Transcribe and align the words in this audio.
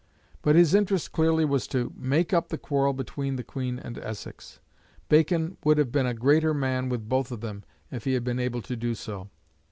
But 0.41 0.55
his 0.55 0.73
interest 0.73 1.11
clearly 1.11 1.45
was 1.45 1.67
to 1.67 1.93
make 1.95 2.33
up 2.33 2.49
the 2.49 2.57
quarrel 2.57 2.91
between 2.91 3.35
the 3.35 3.43
Queen 3.43 3.77
and 3.77 3.99
Essex. 3.99 4.59
Bacon 5.09 5.57
would 5.63 5.77
have 5.77 5.91
been 5.91 6.07
a 6.07 6.15
greater 6.15 6.55
man 6.55 6.89
with 6.89 7.07
both 7.07 7.31
of 7.31 7.41
them 7.41 7.63
if 7.91 8.05
he 8.05 8.13
had 8.13 8.23
been 8.23 8.39
able 8.39 8.63
to 8.63 8.75
do 8.75 8.95
so. 8.95 9.29